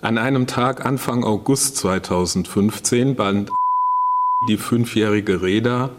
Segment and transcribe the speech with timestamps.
[0.00, 3.50] An einem Tag Anfang August 2015 band
[4.46, 5.90] die fünfjährige Reda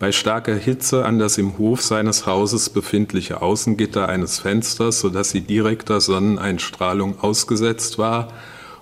[0.00, 5.42] bei starker Hitze an das im Hof seines Hauses befindliche Außengitter eines Fensters, sodass sie
[5.42, 8.32] direkter Sonneneinstrahlung ausgesetzt war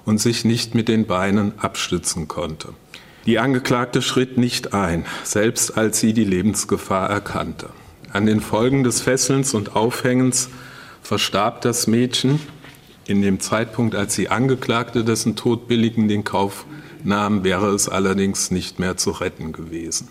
[0.07, 2.71] und sich nicht mit den Beinen abstützen konnte.
[3.27, 7.69] Die Angeklagte schritt nicht ein, selbst als sie die Lebensgefahr erkannte.
[8.11, 10.49] An den Folgen des Fesselns und Aufhängens
[11.03, 12.41] verstarb das Mädchen.
[13.07, 16.67] In dem Zeitpunkt, als die Angeklagte dessen Tod billigen den Kauf
[17.05, 20.09] nahm, wäre es allerdings nicht mehr zu retten gewesen.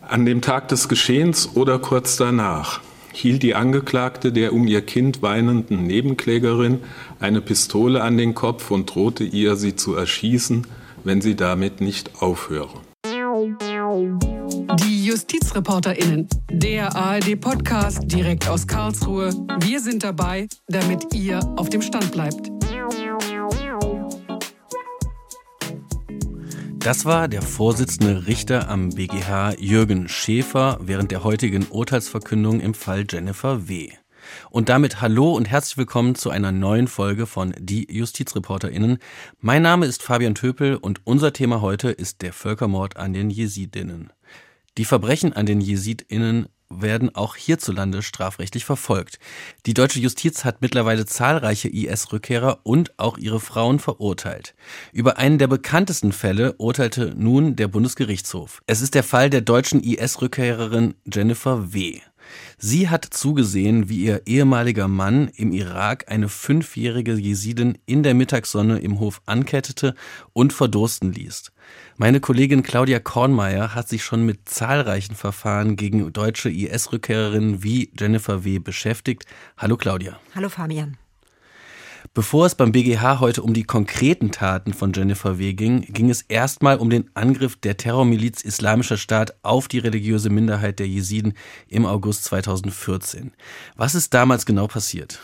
[0.00, 2.80] An dem Tag des Geschehens oder kurz danach
[3.12, 6.80] hielt die Angeklagte der um ihr Kind weinenden Nebenklägerin
[7.20, 10.66] eine Pistole an den Kopf und drohte ihr, sie zu erschießen,
[11.04, 12.80] wenn sie damit nicht aufhöre.
[15.08, 19.30] JustizreporterInnen, der ARD-Podcast direkt aus Karlsruhe.
[19.60, 22.50] Wir sind dabei, damit ihr auf dem Stand bleibt.
[26.80, 33.06] Das war der Vorsitzende Richter am BGH Jürgen Schäfer während der heutigen Urteilsverkündung im Fall
[33.08, 33.92] Jennifer W.
[34.50, 38.98] Und damit hallo und herzlich willkommen zu einer neuen Folge von Die JustizreporterInnen.
[39.40, 44.12] Mein Name ist Fabian Töpel und unser Thema heute ist der Völkermord an den Jesidinnen.
[44.78, 49.18] Die Verbrechen an den Jesidinnen werden auch hierzulande strafrechtlich verfolgt.
[49.66, 54.54] Die deutsche Justiz hat mittlerweile zahlreiche IS-Rückkehrer und auch ihre Frauen verurteilt.
[54.92, 58.62] Über einen der bekanntesten Fälle urteilte nun der Bundesgerichtshof.
[58.68, 62.00] Es ist der Fall der deutschen IS-Rückkehrerin Jennifer W.
[62.58, 68.78] Sie hat zugesehen, wie ihr ehemaliger Mann im Irak eine fünfjährige Jesidin in der Mittagssonne
[68.78, 69.94] im Hof ankettete
[70.34, 71.50] und verdursten ließ.
[71.96, 78.44] Meine Kollegin Claudia Kornmeier hat sich schon mit zahlreichen Verfahren gegen deutsche IS-Rückkehrerinnen wie Jennifer
[78.44, 78.60] W.
[78.60, 79.24] beschäftigt.
[79.56, 80.20] Hallo Claudia.
[80.34, 80.96] Hallo Fabian.
[82.14, 85.52] Bevor es beim BGH heute um die konkreten Taten von Jennifer W.
[85.52, 90.78] ging, ging es erstmal um den Angriff der Terrormiliz Islamischer Staat auf die religiöse Minderheit
[90.78, 91.34] der Jesiden
[91.68, 93.32] im August 2014.
[93.76, 95.20] Was ist damals genau passiert?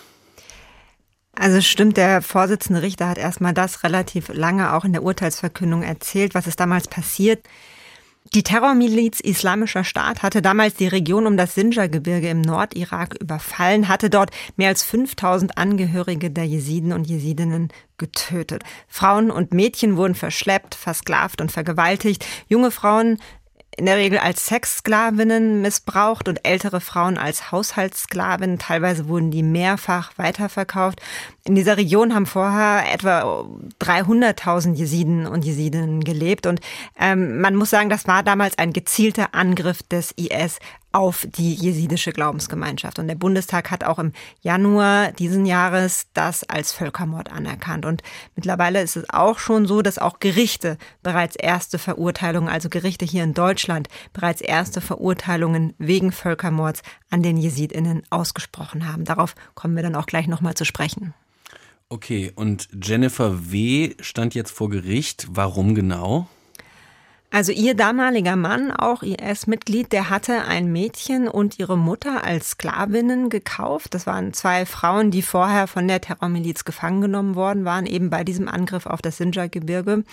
[1.37, 6.35] Also stimmt, der Vorsitzende Richter hat erstmal das relativ lange auch in der Urteilsverkündung erzählt,
[6.35, 7.45] was ist damals passiert.
[8.33, 14.09] Die Terrormiliz Islamischer Staat hatte damals die Region um das Sinjar-Gebirge im Nordirak überfallen, hatte
[14.09, 17.69] dort mehr als 5000 Angehörige der Jesiden und Jesidinnen
[17.99, 18.63] getötet.
[18.89, 22.25] Frauen und Mädchen wurden verschleppt, versklavt und vergewaltigt.
[22.49, 23.19] Junge Frauen
[23.77, 28.59] in der Regel als Sexsklavinnen missbraucht und ältere Frauen als Haushaltssklavinnen.
[28.59, 31.01] Teilweise wurden die mehrfach weiterverkauft.
[31.45, 33.45] In dieser Region haben vorher etwa
[33.81, 36.47] 300.000 Jesiden und Jesidinnen gelebt.
[36.47, 36.61] Und
[36.99, 40.59] ähm, man muss sagen, das war damals ein gezielter Angriff des IS
[40.95, 43.01] auf die jesidische Glaubensgemeinschaft.
[43.01, 44.13] Und der Bundestag hat auch im
[44.43, 47.85] Januar diesen Jahres das als Völkermord anerkannt.
[47.85, 48.03] Und
[48.37, 53.25] mittlerweile ist es auch schon so, dass auch Gerichte bereits erste Verurteilungen, also Gerichte hier
[53.25, 59.05] in Deutschland, bereits erste Verurteilungen wegen Völkermords an den Jesidinnen ausgesprochen haben.
[59.05, 61.13] Darauf kommen wir dann auch gleich nochmal zu sprechen.
[61.89, 63.95] Okay, und Jennifer W.
[64.01, 65.27] stand jetzt vor Gericht.
[65.31, 66.29] Warum genau?
[67.35, 73.29] Also ihr damaliger Mann, auch IS-Mitglied, der hatte ein Mädchen und ihre Mutter als Sklavinnen
[73.29, 73.93] gekauft.
[73.93, 78.23] Das waren zwei Frauen, die vorher von der Terrormiliz gefangen genommen worden waren, eben bei
[78.23, 80.05] diesem Angriff auf das Sinjar-Gebirge.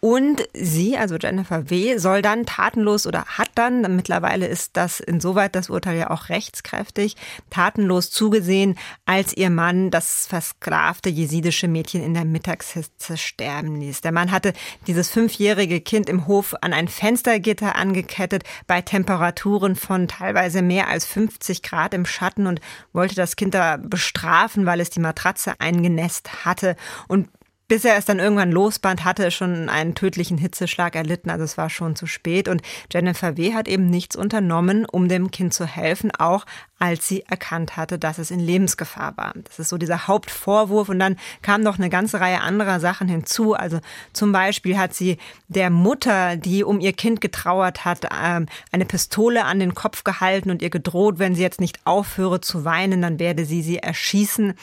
[0.00, 5.56] Und sie, also Jennifer W., soll dann tatenlos oder hat dann, mittlerweile ist das insoweit
[5.56, 7.16] das Urteil ja auch rechtskräftig,
[7.50, 14.00] tatenlos zugesehen, als ihr Mann das versklavte jesidische Mädchen in der Mittagshitze sterben ließ.
[14.02, 14.52] Der Mann hatte
[14.86, 21.06] dieses fünfjährige Kind im Hof an ein Fenstergitter angekettet, bei Temperaturen von teilweise mehr als
[21.06, 22.60] 50 Grad im Schatten und
[22.92, 26.76] wollte das Kind da bestrafen, weil es die Matratze eingenässt hatte.
[27.08, 27.28] Und
[27.68, 31.30] bis er es dann irgendwann losband, hatte er schon einen tödlichen Hitzeschlag erlitten.
[31.30, 32.48] Also es war schon zu spät.
[32.48, 33.54] Und Jennifer W.
[33.54, 36.46] hat eben nichts unternommen, um dem Kind zu helfen, auch
[36.78, 39.32] als sie erkannt hatte, dass es in Lebensgefahr war.
[39.44, 40.88] Das ist so dieser Hauptvorwurf.
[40.88, 43.54] Und dann kam noch eine ganze Reihe anderer Sachen hinzu.
[43.54, 43.80] Also
[44.12, 45.18] zum Beispiel hat sie
[45.48, 50.50] der Mutter, die um ihr Kind getrauert hat, ähm, eine Pistole an den Kopf gehalten
[50.50, 54.54] und ihr gedroht, wenn sie jetzt nicht aufhöre zu weinen, dann werde sie sie erschießen.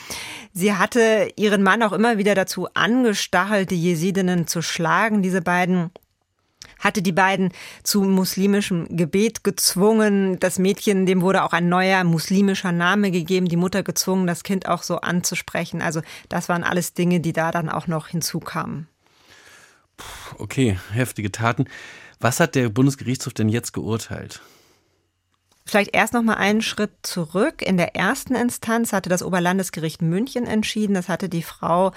[0.53, 5.21] Sie hatte ihren Mann auch immer wieder dazu angestachelt, die Jesidinnen zu schlagen.
[5.21, 5.91] Diese beiden
[6.79, 7.51] hatte die beiden
[7.83, 10.39] zu muslimischem Gebet gezwungen.
[10.39, 14.67] Das Mädchen, dem wurde auch ein neuer muslimischer Name gegeben, die Mutter gezwungen, das Kind
[14.67, 15.81] auch so anzusprechen.
[15.81, 18.87] Also das waren alles Dinge, die da dann auch noch hinzukamen.
[20.37, 21.65] Okay, heftige Taten.
[22.19, 24.41] Was hat der Bundesgerichtshof denn jetzt geurteilt?
[25.67, 27.63] Vielleicht erst noch mal einen Schritt zurück.
[27.63, 30.93] In der ersten Instanz hatte das Oberlandesgericht München entschieden.
[30.93, 31.91] Das hatte die Frau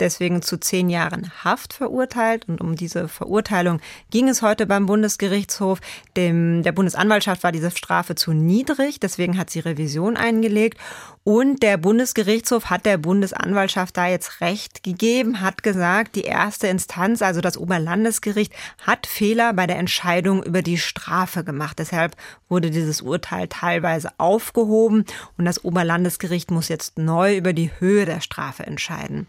[0.00, 2.48] deswegen zu zehn Jahren Haft verurteilt.
[2.48, 3.80] Und um diese Verurteilung
[4.10, 5.80] ging es heute beim Bundesgerichtshof.
[6.16, 10.78] Dem, der Bundesanwaltschaft war diese Strafe zu niedrig, deswegen hat sie Revision eingelegt.
[11.22, 17.20] Und der Bundesgerichtshof hat der Bundesanwaltschaft da jetzt Recht gegeben, hat gesagt, die erste Instanz,
[17.20, 21.78] also das Oberlandesgericht, hat Fehler bei der Entscheidung über die Strafe gemacht.
[21.78, 22.16] Deshalb
[22.48, 25.04] wurde dieses Urteil teilweise aufgehoben
[25.36, 29.26] und das Oberlandesgericht muss jetzt neu über die Höhe der Strafe entscheiden.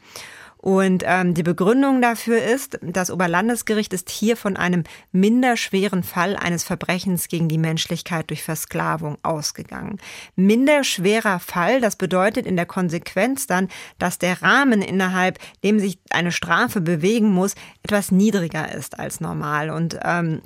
[0.62, 6.64] Und ähm, die Begründung dafür ist, das Oberlandesgericht ist hier von einem minderschweren Fall eines
[6.64, 9.98] Verbrechens gegen die Menschlichkeit durch Versklavung ausgegangen.
[10.36, 16.32] Minderschwerer Fall, das bedeutet in der Konsequenz dann, dass der Rahmen, innerhalb dem sich eine
[16.32, 19.72] Strafe bewegen muss, etwas niedriger ist als normal.
[19.72, 20.42] Und ähm,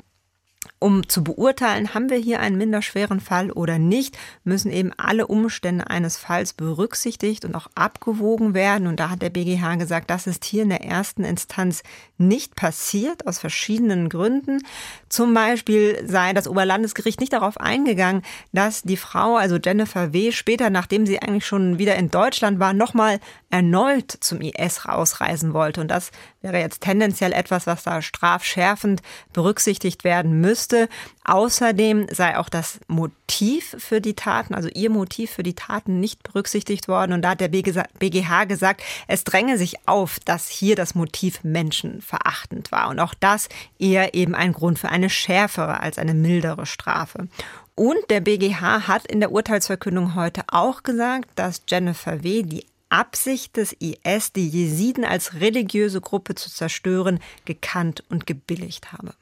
[0.79, 5.89] um zu beurteilen, haben wir hier einen minderschweren Fall oder nicht, müssen eben alle Umstände
[5.89, 8.87] eines Falls berücksichtigt und auch abgewogen werden.
[8.87, 11.83] Und da hat der BGH gesagt, das ist hier in der ersten Instanz
[12.17, 14.61] nicht passiert, aus verschiedenen Gründen.
[15.09, 18.21] Zum Beispiel sei das Oberlandesgericht nicht darauf eingegangen,
[18.51, 22.73] dass die Frau, also Jennifer W., später, nachdem sie eigentlich schon wieder in Deutschland war,
[22.73, 23.19] nochmal
[23.49, 25.81] erneut zum IS rausreisen wollte.
[25.81, 26.11] Und das
[26.53, 29.01] wäre jetzt tendenziell etwas, was da strafschärfend
[29.33, 30.89] berücksichtigt werden müsste.
[31.23, 36.23] Außerdem sei auch das Motiv für die Taten, also ihr Motiv für die Taten nicht
[36.23, 37.13] berücksichtigt worden.
[37.13, 42.71] Und da hat der BGH gesagt, es dränge sich auf, dass hier das Motiv menschenverachtend
[42.71, 42.89] war.
[42.89, 43.49] Und auch das
[43.79, 47.27] eher eben ein Grund für eine schärfere als eine mildere Strafe.
[47.75, 52.43] Und der BGH hat in der Urteilsverkündung heute auch gesagt, dass Jennifer W.
[52.43, 59.13] die Absicht des IS, die Jesiden als religiöse Gruppe zu zerstören, gekannt und gebilligt habe.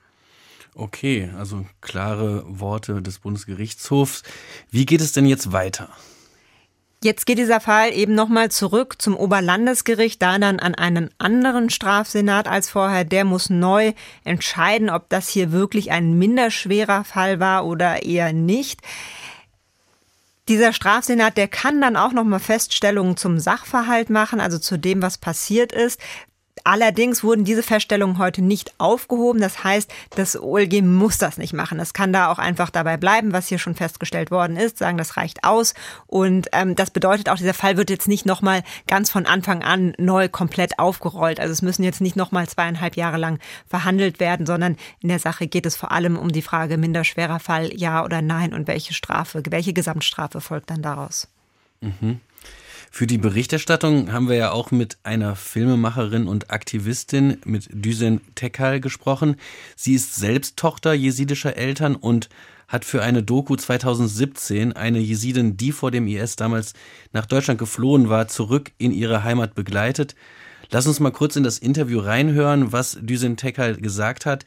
[0.75, 4.23] Okay, also klare Worte des Bundesgerichtshofs.
[4.71, 5.89] Wie geht es denn jetzt weiter?
[7.03, 12.47] Jetzt geht dieser Fall eben nochmal zurück zum Oberlandesgericht, da dann an einen anderen Strafsenat
[12.47, 13.03] als vorher.
[13.03, 13.91] Der muss neu
[14.23, 18.79] entscheiden, ob das hier wirklich ein minderschwerer Fall war oder eher nicht.
[20.49, 25.01] Dieser Strafsenat, der kann dann auch noch mal Feststellungen zum Sachverhalt machen, also zu dem,
[25.01, 26.01] was passiert ist.
[26.63, 29.41] Allerdings wurden diese Feststellungen heute nicht aufgehoben.
[29.41, 31.79] Das heißt, das OLG muss das nicht machen.
[31.79, 35.17] Es kann da auch einfach dabei bleiben, was hier schon festgestellt worden ist, sagen, das
[35.17, 35.73] reicht aus.
[36.07, 39.93] Und ähm, das bedeutet auch, dieser Fall wird jetzt nicht nochmal ganz von Anfang an
[39.97, 41.39] neu komplett aufgerollt.
[41.39, 45.47] Also es müssen jetzt nicht nochmal zweieinhalb Jahre lang verhandelt werden, sondern in der Sache
[45.47, 49.43] geht es vor allem um die Frage minderschwerer Fall, ja oder nein und welche Strafe,
[49.49, 51.27] welche Gesamtstrafe folgt dann daraus.
[51.81, 52.21] Mhm.
[52.95, 58.79] Für die Berichterstattung haben wir ja auch mit einer Filmemacherin und Aktivistin, mit Düsen Tekal,
[58.81, 59.37] gesprochen.
[59.75, 62.29] Sie ist selbst Tochter jesidischer Eltern und
[62.67, 66.75] hat für eine Doku 2017 eine Jesidin, die vor dem IS damals
[67.13, 70.13] nach Deutschland geflohen war, zurück in ihre Heimat begleitet.
[70.69, 74.45] Lass uns mal kurz in das Interview reinhören, was Düsen Tekal gesagt hat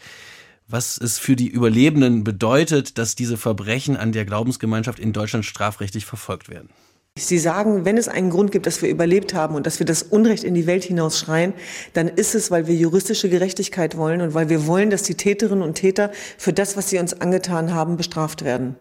[0.69, 6.05] was es für die Überlebenden bedeutet, dass diese Verbrechen an der Glaubensgemeinschaft in Deutschland strafrechtlich
[6.05, 6.71] verfolgt werden.
[7.19, 10.03] Sie sagen, wenn es einen Grund gibt, dass wir überlebt haben und dass wir das
[10.03, 11.55] Unrecht in die Welt hinausschreien,
[11.95, 15.63] dann ist es, weil wir juristische Gerechtigkeit wollen und weil wir wollen, dass die Täterinnen
[15.63, 18.77] und Täter für das, was sie uns angetan haben, bestraft werden.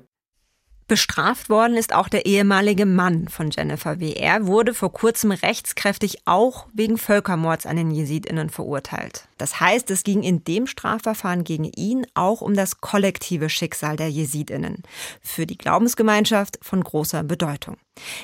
[0.87, 4.13] Bestraft worden ist auch der ehemalige Mann von Jennifer W.
[4.13, 9.27] Er wurde vor kurzem rechtskräftig auch wegen Völkermords an den Jesidinnen verurteilt.
[9.37, 14.09] Das heißt, es ging in dem Strafverfahren gegen ihn auch um das kollektive Schicksal der
[14.09, 14.83] Jesidinnen.
[15.21, 17.77] Für die Glaubensgemeinschaft von großer Bedeutung.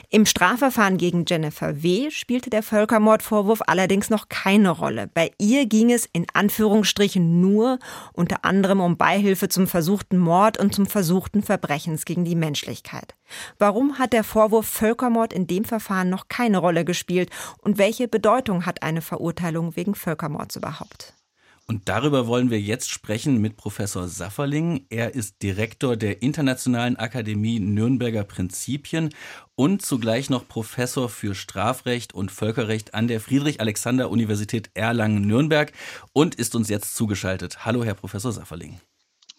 [0.10, 2.12] Im Strafverfahren gegen Jennifer W.
[2.12, 5.10] spielte der Völkermordvorwurf allerdings noch keine Rolle.
[5.14, 7.80] Bei ihr ging es in Anführungsstrichen nur
[8.14, 13.16] unter anderem um Beihilfe zum versuchten Mord und zum versuchten Verbrechens gegen die Menschlichkeit.
[13.60, 18.66] Warum hat der Vorwurf Völkermord in dem Verfahren noch keine Rolle gespielt und welche Bedeutung
[18.66, 21.14] hat eine Verurteilung wegen Völkermords überhaupt?
[21.72, 24.88] Und darüber wollen wir jetzt sprechen mit Professor Safferling.
[24.90, 29.14] Er ist Direktor der Internationalen Akademie Nürnberger Prinzipien
[29.56, 35.72] und zugleich noch Professor für Strafrecht und Völkerrecht an der Friedrich-Alexander-Universität Erlangen-Nürnberg
[36.12, 37.64] und ist uns jetzt zugeschaltet.
[37.64, 38.82] Hallo, Herr Professor Safferling.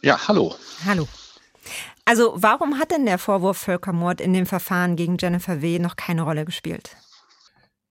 [0.00, 0.54] Ja, hallo.
[0.86, 1.06] Hallo.
[2.04, 5.78] Also warum hat denn der Vorwurf Völkermord in dem Verfahren gegen Jennifer W.
[5.78, 6.96] noch keine Rolle gespielt?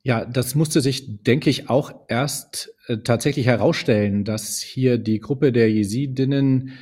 [0.04, 5.52] Ja, das musste sich, denke ich, auch erst äh, tatsächlich herausstellen, dass hier die Gruppe
[5.52, 6.80] der Jesidinnen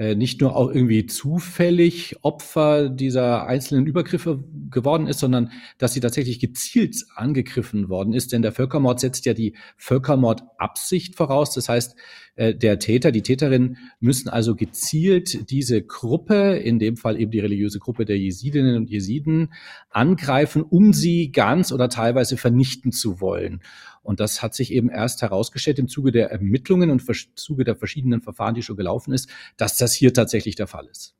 [0.00, 6.40] nicht nur auch irgendwie zufällig Opfer dieser einzelnen Übergriffe geworden ist, sondern dass sie tatsächlich
[6.40, 8.32] gezielt angegriffen worden ist.
[8.32, 11.52] Denn der Völkermord setzt ja die Völkermordabsicht voraus.
[11.52, 11.96] Das heißt,
[12.36, 17.40] äh, der Täter, die Täterin müssen also gezielt diese Gruppe, in dem Fall eben die
[17.40, 19.52] religiöse Gruppe der Jesidinnen und Jesiden,
[19.90, 23.60] angreifen, um sie ganz oder teilweise vernichten zu wollen.
[24.10, 27.76] Und das hat sich eben erst herausgestellt im Zuge der Ermittlungen und im Zuge der
[27.76, 31.14] verschiedenen Verfahren, die schon gelaufen ist, dass das hier tatsächlich der Fall ist.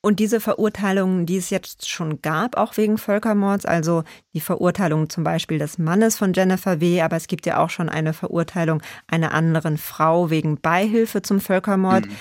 [0.00, 4.02] Und diese Verurteilungen, die es jetzt schon gab, auch wegen Völkermords, also
[4.34, 7.88] die Verurteilung zum Beispiel des Mannes von Jennifer W., aber es gibt ja auch schon
[7.88, 12.06] eine Verurteilung einer anderen Frau wegen Beihilfe zum Völkermord.
[12.06, 12.12] Mhm.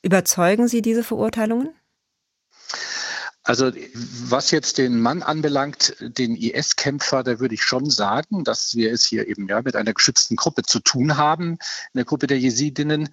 [0.00, 1.68] Überzeugen Sie diese Verurteilungen?
[3.50, 3.72] Also
[4.28, 9.04] was jetzt den Mann anbelangt, den IS-Kämpfer, da würde ich schon sagen, dass wir es
[9.04, 11.58] hier eben ja mit einer geschützten Gruppe zu tun haben,
[11.92, 13.08] eine Gruppe der Jesidinnen.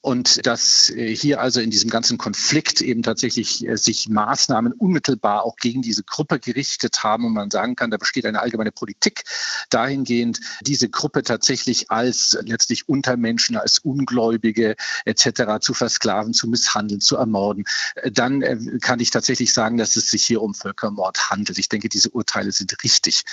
[0.00, 5.44] Und dass äh, hier also in diesem ganzen Konflikt eben tatsächlich äh, sich Maßnahmen unmittelbar
[5.44, 9.22] auch gegen diese Gruppe gerichtet haben und man sagen kann, da besteht eine allgemeine Politik
[9.68, 14.74] dahingehend, diese Gruppe tatsächlich als letztlich Untermenschen, als Ungläubige
[15.04, 15.60] etc.
[15.60, 17.66] zu versklaven, zu misshandeln, zu ermorden.
[17.94, 21.58] Äh, dann kann ich tatsächlich nicht sagen, dass es sich hier um Völkermord handelt.
[21.58, 23.24] Ich denke, diese Urteile sind richtig.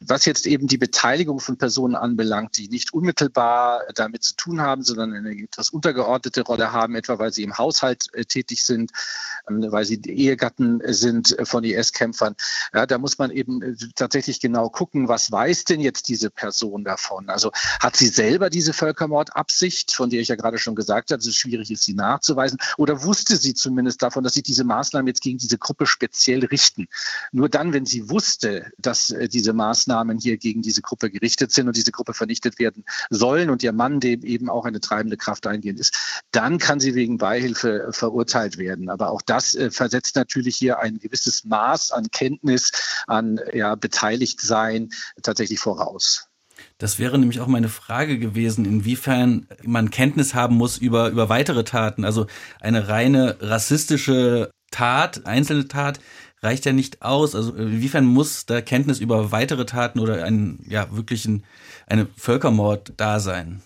[0.00, 4.84] Was jetzt eben die Beteiligung von Personen anbelangt, die nicht unmittelbar damit zu tun haben,
[4.84, 8.92] sondern eine etwas untergeordnete Rolle haben, etwa weil sie im Haushalt äh, tätig sind,
[9.50, 12.36] ähm, weil sie Ehegatten sind von IS-Kämpfern,
[12.72, 16.84] ja, da muss man eben äh, tatsächlich genau gucken, was weiß denn jetzt diese Person
[16.84, 17.28] davon?
[17.28, 21.34] Also hat sie selber diese Völkermordabsicht, von der ich ja gerade schon gesagt habe, es
[21.34, 25.38] schwierig ist, sie nachzuweisen, oder wusste sie zumindest davon, dass sie diese Maßnahmen jetzt gegen
[25.38, 26.88] diese Gruppe speziell richten.
[27.30, 31.68] Nur dann, wenn sie wusste, dass äh, diese Maßnahmen hier gegen diese Gruppe gerichtet sind
[31.68, 35.46] und diese Gruppe vernichtet werden sollen und ihr Mann dem eben auch eine treibende Kraft
[35.46, 38.90] eingehend ist, dann kann sie wegen Beihilfe äh, verurteilt werden.
[38.90, 42.72] Aber auch das äh, versetzt natürlich hier ein gewisses Maß an Kenntnis,
[43.06, 44.90] an ja, Beteiligtsein
[45.22, 46.28] tatsächlich voraus.
[46.78, 51.64] Das wäre nämlich auch meine Frage gewesen, inwiefern man Kenntnis haben muss über, über weitere
[51.64, 52.04] Taten.
[52.04, 52.26] Also
[52.60, 56.00] eine reine rassistische Tat, einzelne Tat,
[56.42, 57.36] reicht ja nicht aus.
[57.36, 61.44] Also inwiefern muss da Kenntnis über weitere Taten oder ein, ja, wirklich ein,
[61.86, 63.62] eine Völkermord da sein?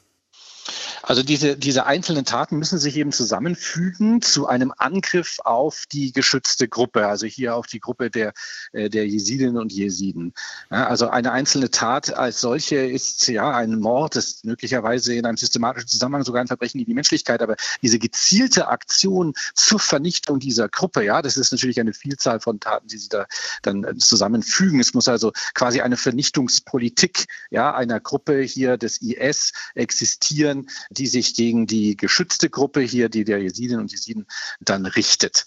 [1.06, 6.66] Also diese, diese einzelnen Taten müssen sich eben zusammenfügen zu einem Angriff auf die geschützte
[6.66, 8.32] Gruppe, also hier auf die Gruppe der,
[8.72, 10.34] äh, der Jesidinnen und Jesiden.
[10.68, 15.36] Ja, also eine einzelne Tat als solche ist ja ein Mord, ist möglicherweise in einem
[15.36, 20.68] systematischen Zusammenhang sogar ein Verbrechen gegen die Menschlichkeit, aber diese gezielte Aktion zur Vernichtung dieser
[20.68, 23.26] Gruppe, ja, das ist natürlich eine Vielzahl von Taten, die sie da
[23.62, 24.80] dann zusammenfügen.
[24.80, 30.66] Es muss also quasi eine Vernichtungspolitik ja, einer Gruppe hier des IS existieren,
[30.98, 34.26] die sich gegen die geschützte Gruppe hier, die der Jesiden und Jesiden
[34.60, 35.46] dann richtet.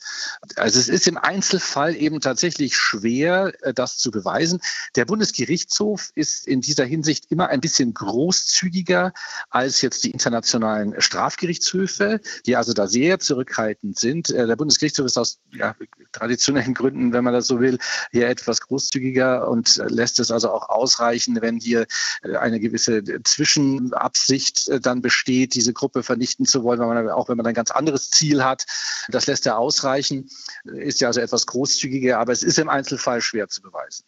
[0.56, 4.62] Also es ist im Einzelfall eben tatsächlich schwer, äh, das zu beweisen.
[4.96, 9.13] Der Bundesgerichtshof ist in dieser Hinsicht immer ein bisschen großzügiger
[9.50, 14.29] als jetzt die internationalen Strafgerichtshöfe, die also da sehr zurückhaltend sind.
[14.29, 15.75] Äh, der Bundesgerichtshof ist aus ja,
[16.12, 17.79] traditionellen Gründen, wenn man das so will,
[18.12, 21.88] hier etwas großzügiger und lässt es also auch ausreichen, wenn hier
[22.24, 27.29] äh, eine gewisse Zwischenabsicht dann besteht geht, diese Gruppe vernichten zu wollen, weil man, auch
[27.29, 28.65] wenn man ein ganz anderes Ziel hat.
[29.08, 30.29] Das lässt er ausreichen,
[30.65, 34.03] ist ja also etwas großzügiger, aber es ist im Einzelfall schwer zu beweisen.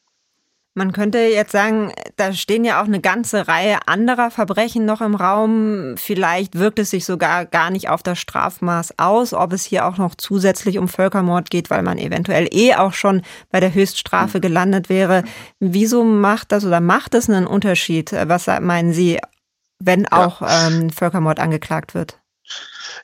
[0.73, 5.15] Man könnte jetzt sagen, da stehen ja auch eine ganze Reihe anderer Verbrechen noch im
[5.15, 5.95] Raum.
[5.97, 9.97] Vielleicht wirkt es sich sogar gar nicht auf das Strafmaß aus, ob es hier auch
[9.97, 14.41] noch zusätzlich um Völkermord geht, weil man eventuell eh auch schon bei der Höchststrafe hm.
[14.41, 15.25] gelandet wäre.
[15.59, 18.13] Wieso macht das oder macht es einen Unterschied?
[18.13, 19.19] Was meinen Sie,
[19.83, 20.67] wenn auch ja.
[20.67, 22.19] ähm, Völkermord angeklagt wird.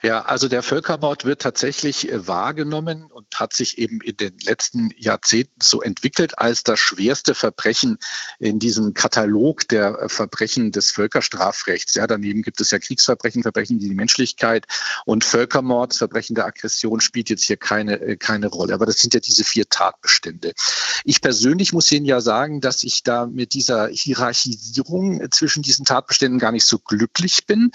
[0.01, 4.89] Ja, also der Völkermord wird tatsächlich äh, wahrgenommen und hat sich eben in den letzten
[4.97, 7.97] Jahrzehnten so entwickelt als das schwerste Verbrechen
[8.39, 11.95] in diesem Katalog der äh, Verbrechen des Völkerstrafrechts.
[11.95, 14.65] Ja, daneben gibt es ja Kriegsverbrechen, Verbrechen gegen die Menschlichkeit
[15.05, 18.73] und Völkermord, Verbrechen der Aggression spielt jetzt hier keine, äh, keine Rolle.
[18.73, 20.53] Aber das sind ja diese vier Tatbestände.
[21.03, 26.39] Ich persönlich muss Ihnen ja sagen, dass ich da mit dieser Hierarchisierung zwischen diesen Tatbeständen
[26.39, 27.71] gar nicht so glücklich bin.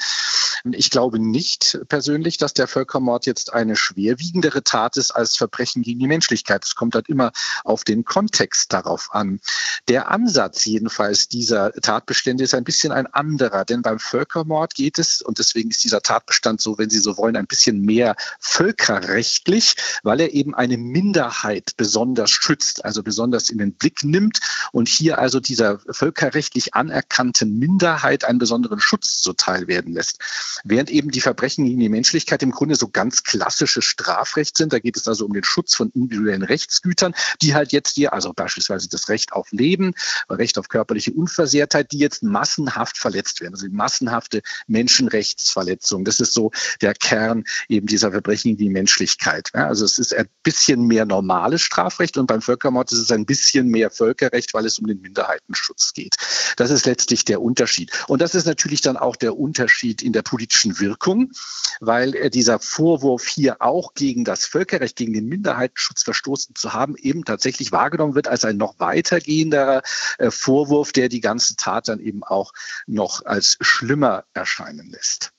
[0.71, 5.99] Ich glaube nicht persönlich, dass der Völkermord jetzt eine schwerwiegendere Tat ist als Verbrechen gegen
[6.01, 6.65] die Menschlichkeit.
[6.65, 7.33] Es kommt halt immer
[7.65, 9.41] auf den Kontext darauf an.
[9.89, 15.21] Der Ansatz jedenfalls dieser Tatbestände ist ein bisschen ein anderer, denn beim Völkermord geht es,
[15.21, 20.21] und deswegen ist dieser Tatbestand so, wenn Sie so wollen, ein bisschen mehr völkerrechtlich, weil
[20.21, 24.41] er eben eine Minderheit besonders schützt, also besonders in den Blick nimmt
[24.73, 30.21] und hier also dieser völkerrechtlich anerkannten Minderheit einen besonderen Schutz zuteil werden lässt.
[30.65, 34.73] Während eben die Verbrechen gegen die Menschlichkeit im Grunde so ganz klassische Strafrecht sind.
[34.73, 38.33] Da geht es also um den Schutz von individuellen Rechtsgütern, die halt jetzt hier, also
[38.33, 39.95] beispielsweise das Recht auf Leben,
[40.31, 43.55] Recht auf körperliche Unversehrtheit, die jetzt massenhaft verletzt werden.
[43.55, 46.05] Also massenhafte Menschenrechtsverletzungen.
[46.05, 49.51] Das ist so der Kern eben dieser Verbrechen gegen die Menschlichkeit.
[49.55, 53.69] Also es ist ein bisschen mehr normales Strafrecht und beim Völkermord ist es ein bisschen
[53.69, 56.17] mehr Völkerrecht, weil es um den Minderheitenschutz geht.
[56.57, 57.91] Das ist letztlich der Unterschied.
[58.09, 61.33] Und das ist natürlich dann auch der Unterschied in der politischen Wirkung,
[61.81, 66.97] weil äh, dieser Vorwurf hier auch gegen das Völkerrecht, gegen den Minderheitenschutz verstoßen zu haben,
[66.97, 69.83] eben tatsächlich wahrgenommen wird als ein noch weitergehender
[70.19, 72.53] äh, Vorwurf, der die ganze Tat dann eben auch
[72.87, 75.33] noch als schlimmer erscheinen lässt.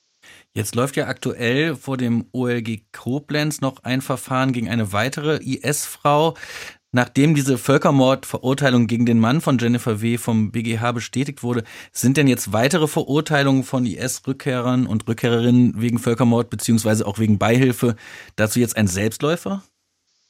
[0.52, 6.36] Jetzt läuft ja aktuell vor dem OLG Koblenz noch ein Verfahren gegen eine weitere IS-Frau.
[6.94, 10.16] Nachdem diese Völkermordverurteilung gegen den Mann von Jennifer W.
[10.16, 16.50] vom BGH bestätigt wurde, sind denn jetzt weitere Verurteilungen von IS-Rückkehrern und Rückkehrerinnen wegen Völkermord
[16.50, 17.96] beziehungsweise auch wegen Beihilfe
[18.36, 19.64] dazu jetzt ein Selbstläufer?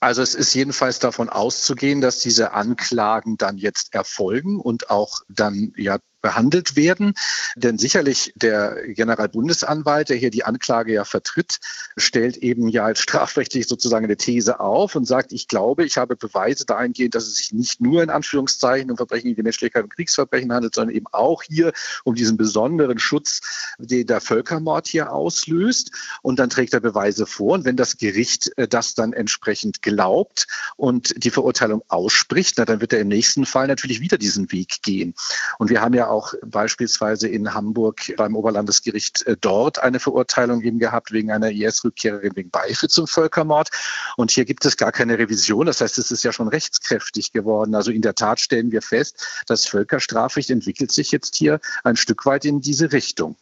[0.01, 5.75] Also es ist jedenfalls davon auszugehen, dass diese Anklagen dann jetzt erfolgen und auch dann
[5.77, 7.13] ja behandelt werden.
[7.55, 11.61] Denn sicherlich der Generalbundesanwalt, der hier die Anklage ja vertritt,
[11.99, 16.17] stellt eben ja als strafrechtlich sozusagen eine These auf und sagt, ich glaube, ich habe
[16.17, 19.95] Beweise dahingehend, dass es sich nicht nur in Anführungszeichen um Verbrechen gegen die Menschlichkeit und
[19.95, 25.91] Kriegsverbrechen handelt, sondern eben auch hier um diesen besonderen Schutz, den der Völkermord hier auslöst.
[26.23, 27.53] Und dann trägt er Beweise vor.
[27.53, 32.81] Und wenn das Gericht äh, das dann entsprechend glaubt und die Verurteilung ausspricht, na, dann
[32.81, 35.15] wird er im nächsten Fall natürlich wieder diesen Weg gehen.
[35.59, 40.79] Und wir haben ja auch beispielsweise in Hamburg beim Oberlandesgericht äh, dort eine Verurteilung eben
[40.79, 43.71] gehabt wegen einer IS-Rückkehrerin wegen Beihilfe zum Völkermord.
[44.17, 45.67] Und hier gibt es gar keine Revision.
[45.67, 47.75] Das heißt, es ist ja schon rechtskräftig geworden.
[47.75, 52.25] Also in der Tat stellen wir fest, das Völkerstrafrecht entwickelt sich jetzt hier ein Stück
[52.25, 53.37] weit in diese Richtung.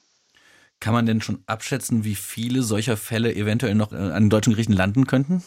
[0.80, 4.72] Kann man denn schon abschätzen, wie viele solcher Fälle eventuell noch äh, an deutschen Gerichten
[4.72, 5.44] landen könnten?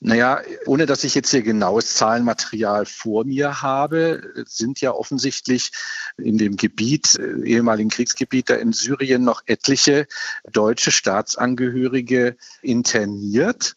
[0.00, 5.72] Naja, ohne dass ich jetzt hier genaues Zahlenmaterial vor mir habe, sind ja offensichtlich
[6.16, 10.06] in dem Gebiet, ehemaligen Kriegsgebiet da in Syrien noch etliche
[10.50, 13.76] deutsche Staatsangehörige interniert.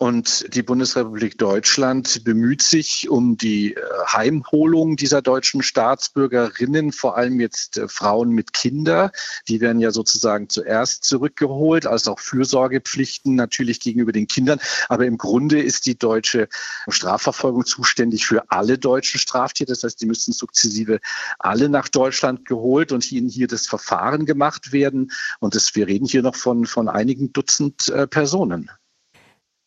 [0.00, 7.40] Und die Bundesrepublik Deutschland bemüht sich um die äh, Heimholung dieser deutschen Staatsbürgerinnen, vor allem
[7.40, 9.10] jetzt äh, Frauen mit Kindern.
[9.48, 14.60] Die werden ja sozusagen zuerst zurückgeholt, als auch Fürsorgepflichten natürlich gegenüber den Kindern.
[14.88, 16.48] Aber im Grunde ist die deutsche
[16.88, 19.72] Strafverfolgung zuständig für alle deutschen Straftäter.
[19.72, 21.00] Das heißt, die müssen sukzessive
[21.40, 25.10] alle nach Deutschland geholt und ihnen hier das Verfahren gemacht werden.
[25.40, 28.70] Und das, wir reden hier noch von, von einigen Dutzend äh, Personen.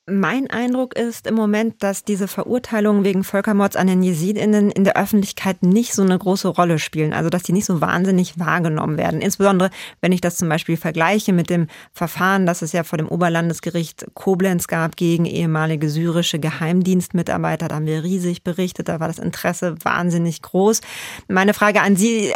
[0.07, 4.97] Mein Eindruck ist im Moment, dass diese Verurteilungen wegen Völkermords an den Jesidinnen in der
[4.97, 7.13] Öffentlichkeit nicht so eine große Rolle spielen.
[7.13, 9.21] Also, dass die nicht so wahnsinnig wahrgenommen werden.
[9.21, 9.69] Insbesondere,
[10.01, 14.07] wenn ich das zum Beispiel vergleiche mit dem Verfahren, das es ja vor dem Oberlandesgericht
[14.15, 17.67] Koblenz gab gegen ehemalige syrische Geheimdienstmitarbeiter.
[17.67, 18.89] Da haben wir riesig berichtet.
[18.89, 20.81] Da war das Interesse wahnsinnig groß.
[21.27, 22.33] Meine Frage an Sie,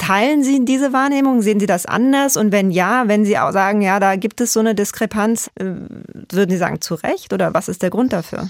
[0.00, 1.42] teilen Sie diese Wahrnehmung?
[1.42, 2.36] Sehen Sie das anders?
[2.36, 5.66] Und wenn ja, wenn Sie auch sagen, ja, da gibt es so eine Diskrepanz, äh,
[6.32, 8.48] würden Sie sagen, zu Recht oder was ist der Grund dafür?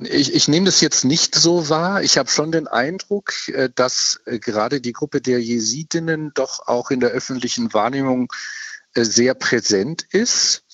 [0.00, 2.02] Ich, ich nehme das jetzt nicht so wahr.
[2.02, 6.90] Ich habe schon den Eindruck, äh, dass äh, gerade die Gruppe der Jesidinnen doch auch
[6.90, 8.32] in der öffentlichen Wahrnehmung
[8.94, 10.64] äh, sehr präsent ist.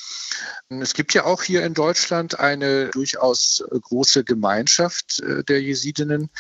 [0.68, 6.30] Es gibt ja auch hier in Deutschland eine durchaus große Gemeinschaft der Jesidinnen.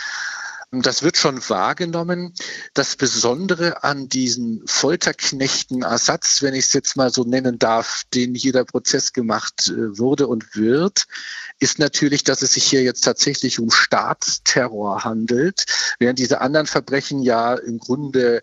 [0.82, 2.34] Das wird schon wahrgenommen.
[2.74, 8.34] Das Besondere an diesen Folterknechten Ersatz, wenn ich es jetzt mal so nennen darf, den
[8.34, 11.06] jeder Prozess gemacht äh, wurde und wird,
[11.60, 15.64] ist natürlich, dass es sich hier jetzt tatsächlich um Staatsterror handelt,
[15.98, 18.42] während diese anderen Verbrechen ja im Grunde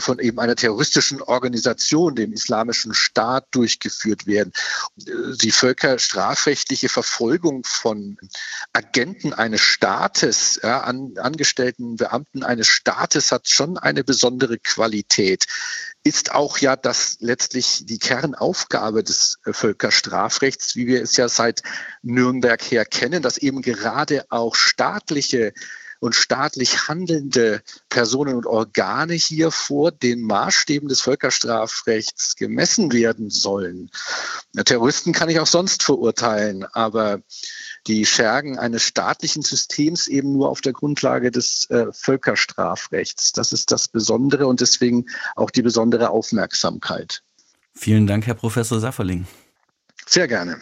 [0.00, 4.52] von eben einer terroristischen Organisation, dem Islamischen Staat, durchgeführt werden.
[4.96, 8.18] Die völkerstrafrechtliche Verfolgung von
[8.72, 11.14] Agenten eines Staates, ja, an,
[11.68, 15.46] angestellten Beamten eines Staates hat schon eine besondere Qualität
[16.04, 21.62] ist auch ja das letztlich die Kernaufgabe des äh, Völkerstrafrechts, wie wir es ja seit
[22.02, 25.52] Nürnberg her kennen, dass eben gerade auch staatliche
[26.00, 33.90] und staatlich handelnde Personen und Organe hier vor den Maßstäben des Völkerstrafrechts gemessen werden sollen.
[34.64, 37.20] Terroristen kann ich auch sonst verurteilen, aber
[37.88, 43.32] die Schergen eines staatlichen Systems eben nur auf der Grundlage des äh, Völkerstrafrechts.
[43.32, 47.22] Das ist das Besondere und deswegen auch die besondere Aufmerksamkeit.
[47.74, 49.26] Vielen Dank, Herr Professor Safferling.
[50.06, 50.60] Sehr gerne.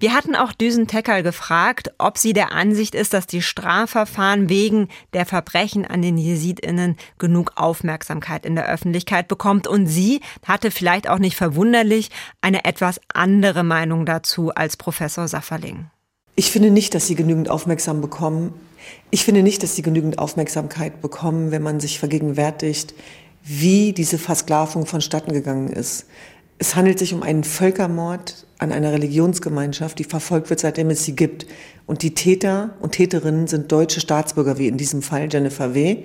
[0.00, 4.86] Wir hatten auch Düsen Tekal gefragt, ob sie der Ansicht ist, dass die Strafverfahren wegen
[5.12, 9.66] der Verbrechen an den JesidInnen genug Aufmerksamkeit in der Öffentlichkeit bekommt.
[9.66, 15.86] Und sie hatte vielleicht auch nicht verwunderlich eine etwas andere Meinung dazu als Professor Safferling.
[16.36, 18.54] Ich finde nicht, dass sie genügend Aufmerksamkeit bekommen.
[19.10, 22.94] Ich finde nicht, dass sie genügend Aufmerksamkeit bekommen, wenn man sich vergegenwärtigt,
[23.42, 26.06] wie diese Versklavung vonstatten gegangen ist.
[26.58, 31.14] Es handelt sich um einen Völkermord an einer Religionsgemeinschaft, die verfolgt wird, seitdem es sie
[31.14, 31.46] gibt.
[31.86, 36.04] Und die Täter und Täterinnen sind deutsche Staatsbürger, wie in diesem Fall Jennifer W.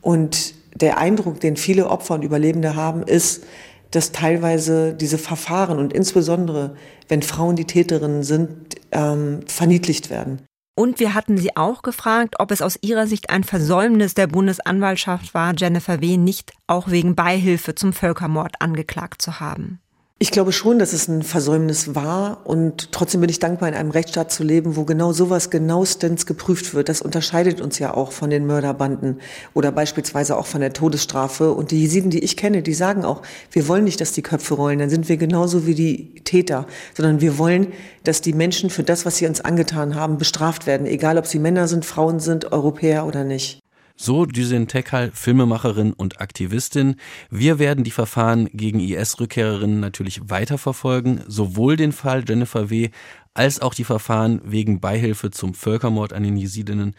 [0.00, 3.44] Und der Eindruck, den viele Opfer und Überlebende haben, ist,
[3.92, 6.74] dass teilweise diese Verfahren und insbesondere,
[7.08, 10.42] wenn Frauen die Täterinnen sind, ähm, verniedlicht werden.
[10.76, 15.32] Und wir hatten sie auch gefragt, ob es aus ihrer Sicht ein Versäumnis der Bundesanwaltschaft
[15.32, 16.16] war, Jennifer W.
[16.16, 19.78] nicht auch wegen Beihilfe zum Völkermord angeklagt zu haben.
[20.24, 23.90] Ich glaube schon, dass es ein Versäumnis war und trotzdem bin ich dankbar, in einem
[23.90, 26.88] Rechtsstaat zu leben, wo genau sowas genauestens geprüft wird.
[26.88, 29.20] Das unterscheidet uns ja auch von den Mörderbanden
[29.52, 31.52] oder beispielsweise auch von der Todesstrafe.
[31.52, 34.54] Und die Jesiden, die ich kenne, die sagen auch, wir wollen nicht, dass die Köpfe
[34.54, 38.82] rollen, dann sind wir genauso wie die Täter, sondern wir wollen, dass die Menschen für
[38.82, 42.50] das, was sie uns angetan haben, bestraft werden, egal ob sie Männer sind, Frauen sind,
[42.50, 43.63] Europäer oder nicht.
[43.96, 46.96] So Düsen Tekal, Filmemacherin und Aktivistin.
[47.30, 52.90] Wir werden die Verfahren gegen IS-Rückkehrerinnen natürlich weiterverfolgen, sowohl den Fall Jennifer W.
[53.34, 56.96] als auch die Verfahren wegen Beihilfe zum Völkermord an den Jesidinnen.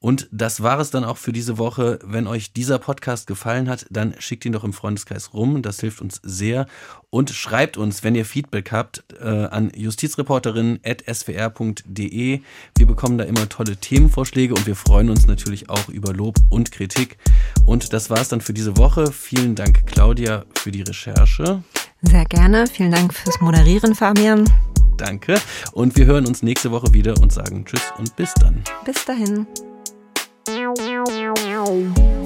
[0.00, 1.98] Und das war es dann auch für diese Woche.
[2.04, 5.60] Wenn euch dieser Podcast gefallen hat, dann schickt ihn doch im Freundeskreis rum.
[5.60, 6.66] Das hilft uns sehr.
[7.10, 12.40] Und schreibt uns, wenn ihr Feedback habt, äh, an justizreporterin.swr.de.
[12.76, 16.70] Wir bekommen da immer tolle Themenvorschläge und wir freuen uns natürlich auch über Lob und
[16.70, 17.18] Kritik.
[17.66, 19.10] Und das war es dann für diese Woche.
[19.10, 21.64] Vielen Dank, Claudia, für die Recherche.
[22.02, 22.68] Sehr gerne.
[22.68, 24.48] Vielen Dank fürs Moderieren, Fabian.
[24.96, 25.40] Danke.
[25.72, 28.62] Und wir hören uns nächste Woche wieder und sagen Tschüss und bis dann.
[28.84, 29.46] Bis dahin.
[30.48, 32.17] you